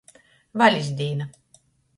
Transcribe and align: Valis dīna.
Valis 0.61 0.89
dīna. 1.03 1.31